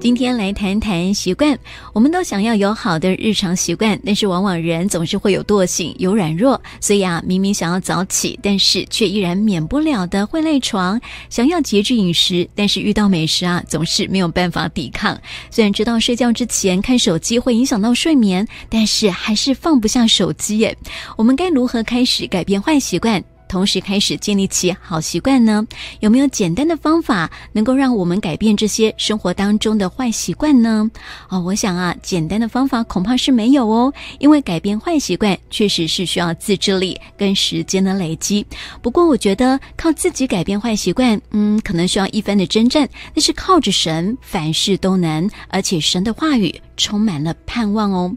[0.00, 1.58] 今天来谈谈习惯。
[1.94, 11.00] 我们都想要有好的日常习惯，但是往往人总是会有惰性、有软弱，所以啊，明明想要早起，但是却依然免不了的会赖床。
[11.30, 15.18] 想要节制饮食，但是遇到美食啊，总是没有办法抵抗。
[15.50, 20.76] 虽然知道睡觉之前看手机会影响到睡眠，但是还是放不下手机耶。
[21.16, 23.24] 我们该如何开始改变坏习惯？
[23.54, 25.64] 同时开始建立起好习惯呢？
[26.00, 30.90] 有没有简单的方法能够让我们改变这些生活当中的坏习惯呢？
[31.28, 38.44] 哦，我想啊，简单的方法恐怕是没有哦，因为改变坏习惯确实是需要自制力跟时间的累积。
[38.82, 48.12] 不过，我觉得靠自己改变坏习惯，嗯，可能需要一番的征战，但是靠着神，凡事都能，而且神的话语充满了盼望哦。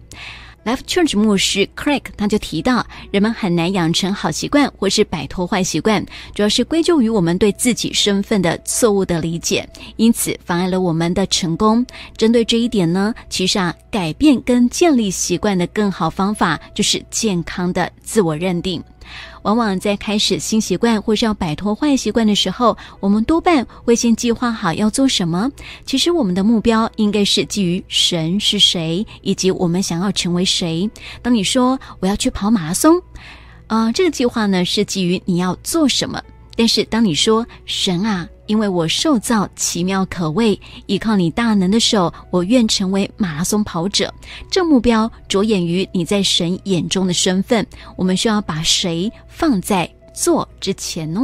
[0.67, 11.85] Life Church 牧师 Craig 他就提到，人们很难养成好习惯或是摆脱坏习惯，主要是归咎于我们对自己身份的错误的理解，因此妨碍了我们的成功。
[12.18, 18.84] 针对这一点呢，其实啊，改变跟建立习惯的更好方法就是健康的自我认定。
[19.44, 25.52] 往往在开始新习惯或是要摆脱坏习惯的时候，我们多半会先计划好要做什么。
[25.86, 30.90] 其实我们的目标应该是基于神是谁，以及我们想要成为谁。
[31.22, 33.02] 当你说我要去跑马拉松，
[33.68, 36.21] 啊，这个计划呢是基于你要做什么。
[36.55, 38.27] 但是当你说神啊。
[38.48, 44.13] 因为我受造奇妙可畏，依靠你大能的手，我愿成为马拉松跑者。
[44.49, 47.65] 这目标着眼于你在神眼中的身份。
[47.95, 51.21] 我们需要把谁放在做之前呢？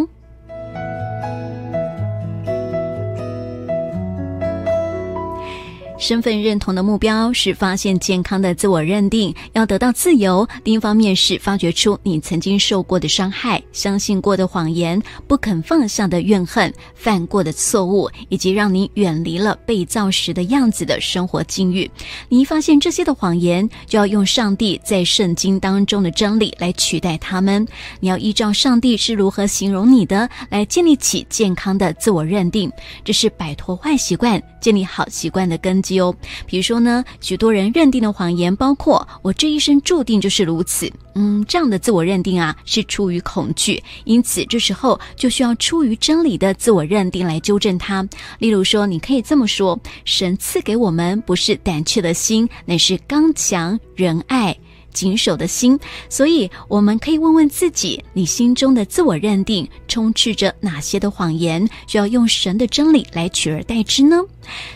[6.04, 21.90] 身份认同的目标是发现健康的自我认定，要得到自由；另一方面是发掘出你曾经受过的伤害、相信过的谎言、不肯放下的怨恨、犯过的错误，以及让你远离了被造时的样子的生活境遇。
[22.28, 27.66] 你一发现这些的谎言，就要用上帝在圣经当中的真理来取代他们。
[28.02, 32.70] 你要依照上帝是如何形容你的，来建立起健康的自我认定。
[33.06, 36.00] 这是摆脱坏习惯、建立好习惯的根基。
[36.00, 36.16] 哦，
[36.48, 40.90] 比如说呢，许多人认定的谎言包括“我这一生注定就是如此”。
[41.16, 48.08] 嗯，这样的自我认定啊，是出于恐惧，因此这时候就需要出于真理的自我认定来纠正它。
[48.40, 54.58] 例如说，你可以这么说：“神赐给我们不是胆怯的心，乃是刚强、仁爱。”
[54.94, 55.78] 谨守的心，
[56.10, 61.68] 所以我们可以问问自己：你心中的自我认定充斥着哪些的谎言？
[61.88, 64.22] 需要用神的真理来取而代之呢？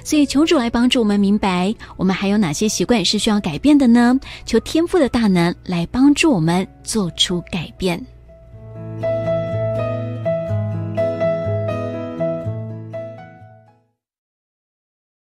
[0.03, 4.19] 所以求主来帮助我们明白，我们还有哪些习惯是需要改变的呢？
[4.45, 8.03] 求天赋的大能来帮助我们做出改变。